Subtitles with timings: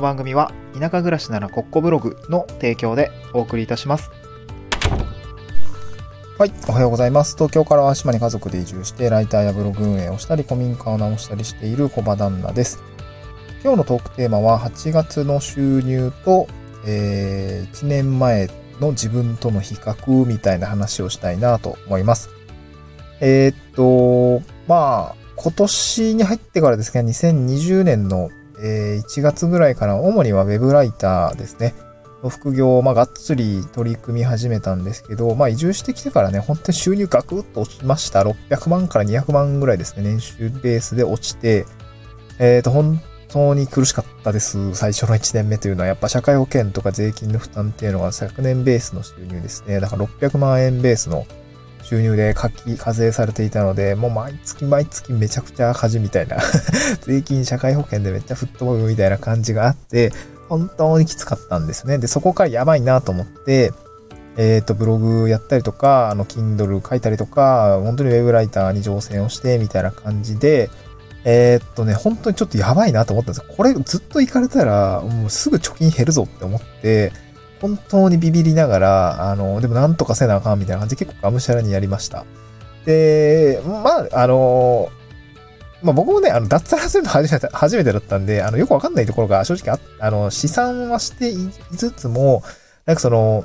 [0.00, 4.10] の番組は田舎暮らしならコッコブログの提供でお送りいたします。
[6.38, 7.36] はい、おはようございます。
[7.36, 12.82] 東京からは島に家族で移住して、ライターやブログ運営をしたり、古民家を直したりしている小場旦那です。
[13.62, 16.46] 今日のトークテーマは、8月の収入と、
[16.86, 18.48] えー、1年前
[18.80, 22.30] の自分との比較みたいな話をしたいなと思います。
[23.20, 28.30] えーっと、まあ、今年に入ってからですね、2020年の、
[28.62, 31.74] えー1月ぐらいから、主にはウェブライターですね。
[32.22, 38.22] の副業を、まあ、がっつり取り組み始めたんですけど、まあ、移住してきてからね、本当に収入ガクッと落ちました。
[38.22, 41.66] 600万から200万ぐらいですね、年収ベースで落ちて、
[42.38, 44.74] えっ、と、本当に苦しかったです。
[44.74, 49.80] 最初の1年目というのは、やっぱ社会保険とか税金の負担っていうのが昨年ベースの収入ですね。
[49.80, 51.26] だから600万円ベースの
[51.90, 56.36] 収入で、課税されていたので、もう毎月毎月めちゃくちゃ赤字みたいな、
[57.02, 60.12] 税金、社会保険でめっちゃ吹っ飛ぶみたいな感じがあって、
[60.48, 61.98] 本当にきつかったんですね。
[61.98, 63.72] で、そこからやばいなと思って、
[64.36, 70.70] えっ、と、ブログやったりとか、あの、Kindle 書いたりとか、本当にウェブライターに挑戦をして、みたいな感じで、
[71.24, 73.52] えっとね、本当にちょっとやばいなと思ったんですよ。
[73.56, 77.12] これずっと行かれたら、もうすぐ貯金減るぞって思って、
[77.60, 82.24] 本当にビビりながら、あの、でもなんとかせなあかんみたいな感じで結構がむしゃらにやりました。
[82.86, 84.88] で、まあ、あの、
[85.82, 92.42] まあ僕もね、あの、脱サラするの初めて、初めてだったんで、あの、よくわかんないところが正直あ、あの、試算はしていつつも、
[92.86, 93.44] なんかその、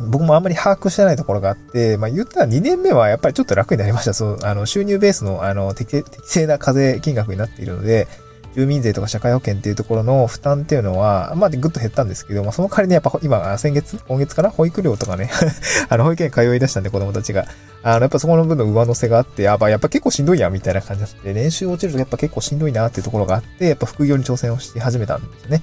[0.00, 4.14] 僕もあんまり把握してないところがあって、まあ言ったら2年目はやっぱりちょっと楽になりました。
[4.14, 8.08] そう、あの、収入ベースの、あの、適適正な課税金額になっているので、
[8.54, 14.50] 住民税とか社会保険っていうところの負担っていうのは、まあ、ぐっと減ったんですけど、まあ、その代わりにやっぱ今、先月今月かな？
[14.50, 15.30] 保育料とかね、
[15.88, 17.46] あの、保育園通い出したんで子供たちが。
[17.82, 25.62] あの、やっぱそこの分の上乗せがあって、やっぱ、やっぱ結構しんどいや、みたいな感じになって、年収落ちるとやっぱ結構しんどいなっていうところがあって、やっぱ副業に挑戦をし始めたんですね。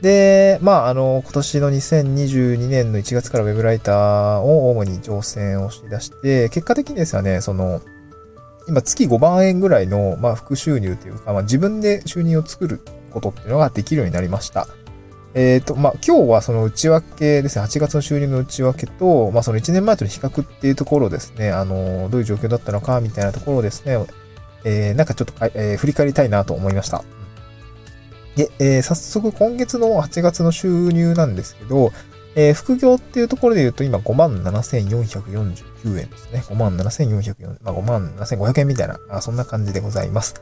[0.00, 7.80] で、まあ、あの、今年の2022年の1月からウェブライターを主に挑戦をし出して、結果的にですよね、その、
[8.66, 12.80] 今月5万円ぐらいの、まあ、副収入というか、まあ、自分で収入を作る
[13.10, 14.68] ことっていうのができるようになりました。
[15.34, 23.98] えっ、と、まあ、今日はその内訳ですね、8月の収入の内訳と、まあ、その1年前との比較っていうところですね、あの、どういう状況だったのか、みたいなところですね、
[24.64, 27.04] えーなんかちょっとか、えー振り返りたいなと思いました。
[28.36, 31.92] で、えー早速今月の8月の収入なんですけど、
[32.36, 36.42] えー副業っていうところで言うと今57,449円ですね。
[36.48, 40.34] 57,404、まあ57,500円みたいな、あそんな感じでございます。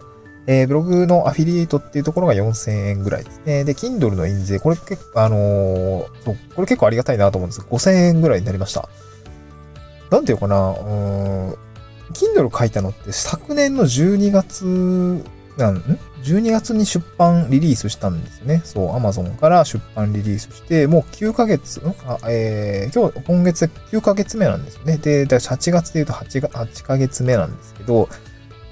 [0.47, 3.65] えーブログのアフィリエイトっていうところが4000円ぐらいですね。
[3.65, 8.89] で、Kindle の印税、これ結構、あのー、これ結構ありがたいなと思うんですけど、5000円ぐらいになりました。
[10.11, 11.57] なんていうかな、うーん、
[12.13, 15.25] Kindle 書いたのって昨年の12月
[15.57, 18.63] なん、ん ?12 月に出版リリースしたんですね。
[18.65, 24.99] そう、Amazon から出版リリースして、もう9ヶ月、あえー、今日、今月9ヶ月目なんですよね。
[24.99, 28.09] で、だ8月で言うと8が8ヶ月目なんですけど、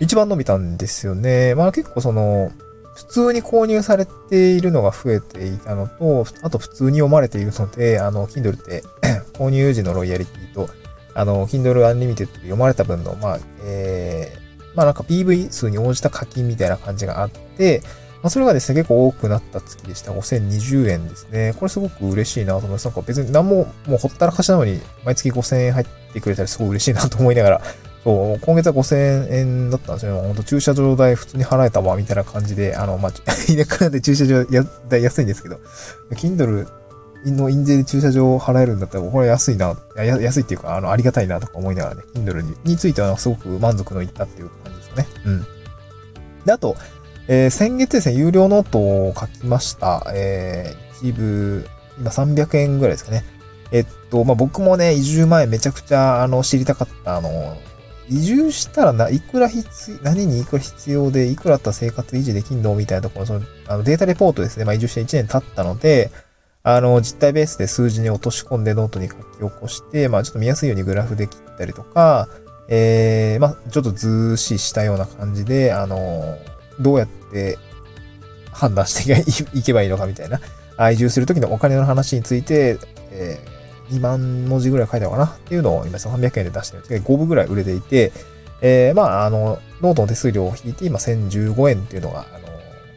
[0.01, 1.55] 一番伸びたんですよね。
[1.55, 2.51] まあ結構その、
[2.95, 8.83] 普通に購入されているのが増えていたのと、あと普通に読まれているので、あの、Kindle って
[9.33, 10.69] 購入時のロイヤリティと、
[11.15, 17.83] あの、Kindle Unlimited で読まれた分の、まあ、えー、まあなんか PV 数に応じた課金みたいな感じがあって、
[18.23, 20.13] まあそれがですね、結構多くなった月でした。
[20.13, 21.55] 5020円ですね。
[21.59, 22.85] これすごく嬉しいなと思います。
[22.85, 27.63] なんか別に何も、もうほったらかしなのに、毎月5000円入ってくれたりすごい嬉しいなと思いながら、
[28.05, 30.21] そう、今月は5000円だったんですよ。
[30.21, 33.33] ほんと駐車場代普通に払えたわ、みたいな感じで、あの、まあ、 田
[33.65, 35.59] 舎なんで駐車場や代安いんですけど、
[36.13, 36.67] Kindle
[37.27, 45.07] の印税で駐車場を払えるんだったら、これ安いな、安いっていうか、あの、ありがたいなとか思いながらね、Kindle にについてはすごく満足のいったっていう感じですよね。
[45.27, 45.47] うん。
[46.45, 46.77] で、あと、
[47.29, 50.07] えー先月ですね、有料ノートを書きました。
[50.15, 51.67] えー一部、
[51.99, 53.25] 今300円ぐらいですかね。
[53.73, 57.57] えっと、まあ、僕もね、移住前めちゃくちゃ、あの、知りたかった、あの、
[58.09, 62.75] 移住したらな、いくら必、何にいくら必要で、いくらだったら生活維持できんの？
[62.75, 64.65] みたいなところ、その、あの、データレポートですね。
[64.65, 66.11] まあ、移住して1年経ったので、
[66.63, 72.29] あの、実体ベースで数字に落とし込んでノートに書き起こして、まあ、ちょっと見やすいようにグラフで切ったりとか、
[72.69, 76.39] えー、まあ、ちょっと図示したような感じで、あの、
[76.79, 77.59] どうやって
[78.53, 80.41] 判断していけばいいのかみたいな、
[80.77, 82.79] あ移住するときのお金の話について、
[83.11, 88.13] えー、2万文字ぐらい書いたのかなっていうのを今300円で出してるんですけど、5部ぐらい売れていて、
[88.61, 92.49] えー、まあ、あの、ノートの手数料を引いて今1015円っていうのが、あの、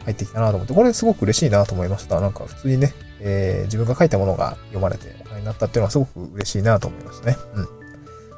[0.04, 2.20] 入ってきたなと思って、これすごく嬉しいなと思いました。
[2.20, 2.94] なんか普通にね、
[3.24, 7.36] えー自分が書いたものが読まれてお金になったっていうのはすごく嬉しいなと思いましたね。
[7.54, 7.84] うん。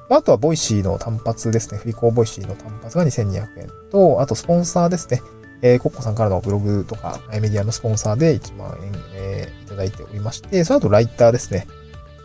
[0.08, 1.78] まあ、あとは、 Voicy の単発ですね。
[1.78, 5.20] 振り子 Voicy の単発が2200円と、あと、スポンサーですね。
[5.62, 11.66] えー、コッコさんからのブログとか、メディアのスポンサーで1万円、えー、いただいておりまして、その後ライターですね。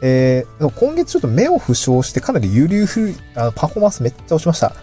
[0.03, 4.75] えー、今月ちょっと目を負傷してかなり有流不、あの、パフォーマンスめっちゃ落ちました。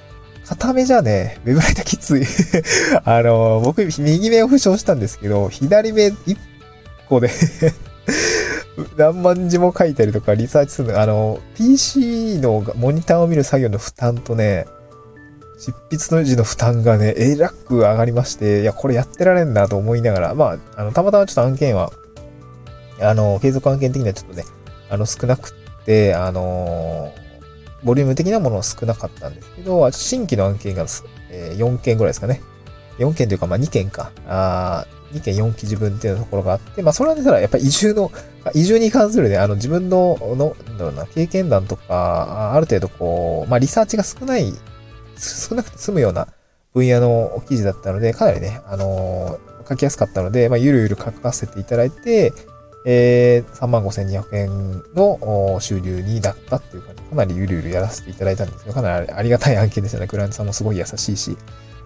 [0.47, 2.25] 片目じゃね、ウェブライターきつい
[3.05, 6.39] あの、僕、右目を負傷したんですけど、左目一
[7.09, 7.31] 個で
[8.97, 14.67] 何万字も書いたりとかリサーチするの、あの、PC のモニターを見る作業の負担とね、
[15.59, 21.91] 執筆の時の負担がね、えらく上がりまして、いや、これやってられんなと思いながら、まあ、あの、たまたまちょっと案件は、
[23.01, 24.45] あの、継続案件的にはちょっとね、
[24.89, 27.13] あの、少なくって、あの
[27.83, 30.85] ボリューム的なものは少なかったんですけど、新規の案件が、
[31.31, 32.43] えー、4件ぐらいですかね。
[32.99, 34.11] 4件というか、まあ2件か。
[34.27, 38.11] あ2件4記事分っていうところがあって、まあそれはね、ただやっぱり移住の、
[38.55, 44.53] 移住に関するね、あの自分の、の、なんだろうな、経験談とか、ある程度こう、まあリサーチが少ない、
[45.17, 46.29] 少なくて済むような
[46.75, 52.33] 分野の記事だったので、かなりね、あのー、書きやすかったので、まあゆるゆる書かせていただいて、
[52.85, 60.07] えー、35,200円の収入になったっていう感じかなりゆるゆるやらせていただいたんですけど、かなりありがたい案件でしたね。
[60.07, 61.37] クライアントさんもすごい優しいし、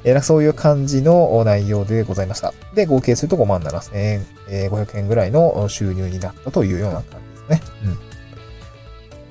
[0.04, 2.52] えー、そういう感じの内容でございました。
[2.74, 7.72] で、合計すると57,000円、えー、500円ぐらいの収入になったというような感じですね。
[7.84, 7.90] うん。
[7.90, 7.98] ま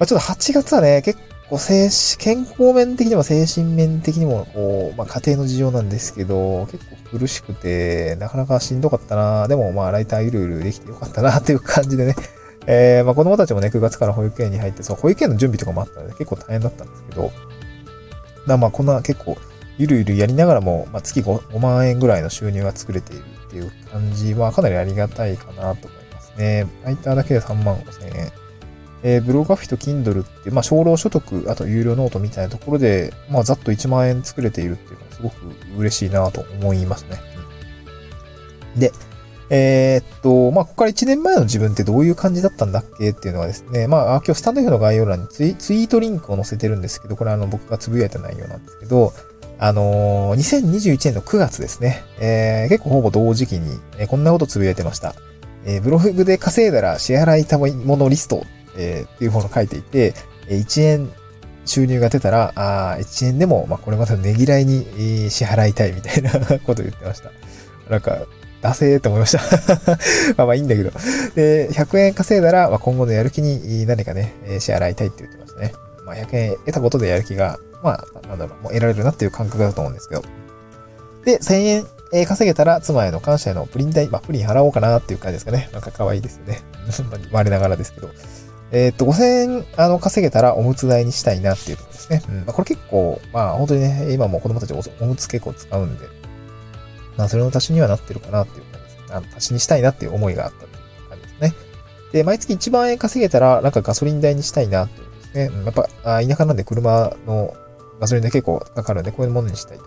[0.02, 1.20] あ、ちょっと8月はね、結
[1.50, 12.16] 構精神、健康面的にも精神面的にも、こう、まあ、家庭の事情なんですけど、結構苦しくて、なかなかしんどかったなでも、まあ、ライターゆるゆるできてよかったなっていう感じでね、
[12.68, 17.32] えー、まあ子供たちもね、9月から保育園に入って、そう、保育園の準備とかもあったので結構大変だったんですけど、
[18.48, 19.38] だまあこんな結構、
[19.81, 26.68] ゆるゆるやりながらも、まあ、月 5, 5万円ぐらいの収入が作れているっていう感じはかなりありがたいかなと思いますね。
[26.83, 28.31] ライターだけで3万5千円。
[29.04, 35.36] えー、ブログカフィと Kindle って、まあ、少量所得、あと有料ノートみたいなところで、まあ、ざっと1万円作れているっていうのはすごく
[35.75, 37.19] 嬉しいなと思いますね。
[38.77, 38.92] で、
[39.50, 49.12] えー、っと、まあ、ここから1年前の自分ってどういう感じだったんだっけっていうのはですね、まあ、今日スタンド F の概要欄にツイツイートリンクを載せてるんですけど、これあの僕がつぶやいた内容なんですけど、
[49.63, 55.13] あのー、2021年の9月ですね、えー、結構ほぼ同時期に、えー、こんなことつぶやいてました。
[55.66, 58.44] えー、ブログで稼いだら支払いたものリスト、
[58.75, 60.16] えー、っていうものを書いていて、
[60.48, 61.12] え1円
[61.66, 66.31] 収入が出たら、あ1円でも、まあ、これまでのねぎらいに、えー、支払いたいみたいな
[66.66, 67.31] こと言ってました。
[67.88, 68.25] なんか、
[68.63, 69.40] ダセーって思いました
[70.38, 70.92] まあまあいいんだけど。
[71.36, 75.74] で、100円稼いだら、まあ、今後のやる気に何かね、支払いたいって言ってましたね。
[76.04, 80.24] まあ100円得たことでやる気が、まあ、なんだろう、もう得られるなっていう感覚だと思うんですけど。
[81.25, 85.69] で、1000円え稼げたら妻への感謝へのプリン代、まあ、プリン払おうかなっていう感じですかね。
[85.72, 86.62] なんか可愛いですよね。
[87.31, 88.10] 我ながらですけど。
[88.74, 92.24] えー、っと、5000円、あの、稼げたらおむつ代にしたいなっていうところですね。
[92.28, 92.36] うん。
[92.38, 96.06] まあ、これ結構、まあ、本当にね、今も子供たちおむつ結構使うんで、
[97.18, 99.16] まあ、それの足しにはなってるかなっていう感じですね。
[99.16, 101.54] あの足しにしたいなっていう思いがあったっていう感じですね。
[102.13, 105.57] で、毎月1万円稼げたら、なんかガソリン代にしたいなっていうですね。
[105.60, 107.54] うん、やっぱ、あ田舎なんで車の
[108.01, 109.86] ガソリン代結構かかるんで、こういうものにしたいと。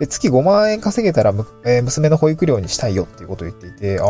[0.00, 1.34] で、月5万円稼げたら、
[1.64, 4.06] えー、娘の保育料にしたいよっていうことを言っていて、ああ、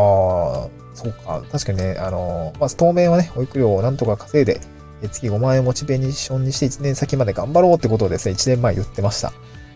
[0.95, 1.43] そうか。
[1.51, 4.61] 確かにね、あの、まず当面はね、保育料をなんとか稼いで、
[5.09, 9.33] 月5万円モチベーションにして1年先まで頑張ろうってことをですね、1年前言ってました。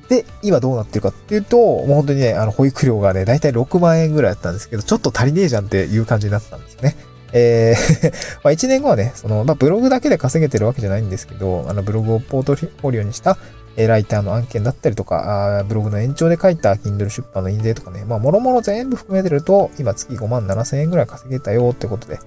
[0.07, 6.95] で、今どうなってるかっていうと、もう本当にね、あの、保育料がね、だいたい6万円ぐらいだったんですけど、ちょっと足りねえじゃんっていう感じになったんですよね。
[7.33, 8.13] えー
[8.43, 13.37] まあ1年後はね、その、まあブログだけで稼げてるわけじゃないんですけど、あのブログをポートフォリオにした、
[13.77, 22.19] えライターの案件だったりとか、あブログの延長で書いた Kindle 出版の印税とかね、まあ、もろもろ全部含めてると、今月5万7千円ぐらい稼げたよってことで、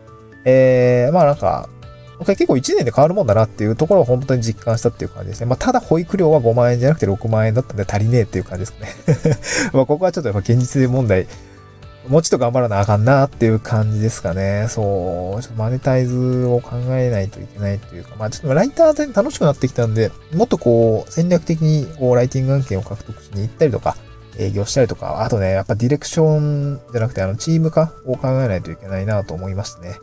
[0.44, 1.68] えー、まあなんか、
[2.26, 5.46] 結構1年で変わるもんだなっていうところを本当に実感したっていう感じですね。
[5.46, 9.38] まあ、ただ保育料は5万円じゃなくて6万円だったんで足りねえっていう感じですかね。
[9.72, 11.28] まあ、ここはちょっとやっぱ現実問題、
[12.08, 14.66] もうちょっと頑張らなあかんなっていう感じですかね。
[14.68, 23.96] そう、ちょっとマネタイズを考えないといけないっていうか、まあちょっとライターで楽しくなってきたんで、もっとこう、戦略的にこう、ライティング案件を獲得しに行ったりとか、
[24.38, 29.98] 営業したりとか、あとね、やっぱディレクションじゃなくて、あの、チーム化を考えないといけないなと思いましたね。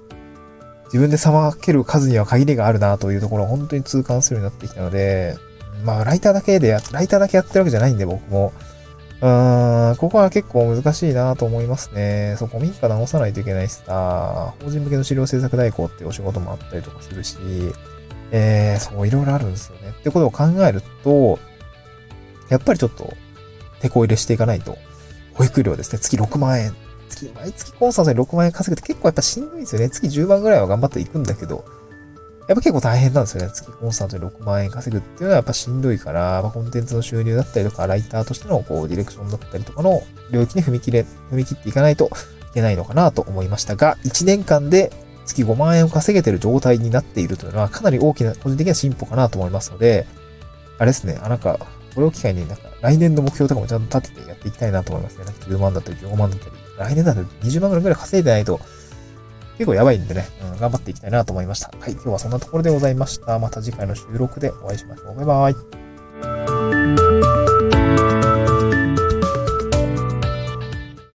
[0.85, 5.35] 自分でさまける数には限りがあるなというところを本当に痛感するようになってきたので、
[5.83, 8.53] まあ、ライターだけでや、ライターだけやってるわけじゃないんで、僕も。
[9.21, 12.35] うーん、ここは結構難しいなと思いますね。
[12.37, 17.37] そう、古民家直さないといけないしさ、法人向けの資料制作代行ってお仕事もあったりとかするし、
[18.31, 19.93] えー、そう、いろいろあるんですよね。
[19.97, 21.39] ってことを考えると、
[22.49, 23.13] やっぱりちょっと、
[23.81, 24.77] 手こ入れしていかないと、
[25.33, 26.75] 保育料ですね、月6万円。
[27.09, 29.89] 月、毎月コンサートで6万円稼ぐって結構やっぱしんどいんですよね。
[29.89, 31.65] 月10万ぐらいは頑張っていくんだけど、
[32.47, 33.49] やっぱ結構大変なんですよね。
[33.51, 44.91] 月コンスタントに6万円稼ぐっていうのはやっぱしんどいから、まあ、コンテンツの収入だったりとか、ライターとしてのこうディレクションだったりとかの領域に踏み切れ、 踏み切っていかないといけないのかなと思いましたが、1年間で
[45.25, 50.05] 月5万円を稼げてる状態になっているというのはかなり大きな個人的な進歩かなと思いますので、
[50.77, 51.57] あれですね、あなんか、
[51.95, 55.23] これを機会になんか来年の目標とかもちゃんと立ててやっていきたいなと思いますね。
[55.25, 58.59] なんか10万だったり15万だったり、来年だと20万ぐらい稼いでないと
[59.57, 61.71] 結構やばいんでね、うん、頑張っていきたいなと思いました。
[61.79, 63.39] はい、今日はそんなところでございました。
[63.39, 65.15] また次回の収録でお会いしましょう。
[65.15, 65.84] バイバイ。